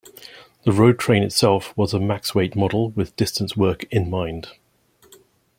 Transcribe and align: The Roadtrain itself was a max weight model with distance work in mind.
The 0.63 0.71
Roadtrain 0.71 1.21
itself 1.21 1.77
was 1.77 1.93
a 1.93 1.99
max 1.99 2.33
weight 2.33 2.55
model 2.55 2.89
with 2.89 3.15
distance 3.15 3.55
work 3.55 3.83
in 3.91 4.09
mind. 4.09 4.47